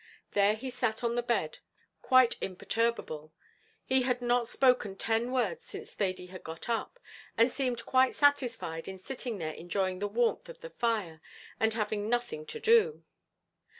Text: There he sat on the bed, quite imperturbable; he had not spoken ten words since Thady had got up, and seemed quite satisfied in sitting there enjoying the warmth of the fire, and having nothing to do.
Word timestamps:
There 0.31 0.55
he 0.55 0.71
sat 0.71 1.03
on 1.03 1.13
the 1.13 1.21
bed, 1.21 1.59
quite 2.01 2.35
imperturbable; 2.41 3.33
he 3.85 4.01
had 4.01 4.19
not 4.19 4.47
spoken 4.47 4.95
ten 4.95 5.31
words 5.31 5.65
since 5.67 5.93
Thady 5.93 6.25
had 6.25 6.43
got 6.43 6.67
up, 6.67 6.99
and 7.37 7.51
seemed 7.51 7.85
quite 7.85 8.15
satisfied 8.15 8.87
in 8.87 8.97
sitting 8.97 9.37
there 9.37 9.53
enjoying 9.53 9.99
the 9.99 10.07
warmth 10.07 10.49
of 10.49 10.61
the 10.61 10.71
fire, 10.71 11.21
and 11.59 11.75
having 11.75 12.09
nothing 12.09 12.47
to 12.47 12.59
do. 12.59 13.03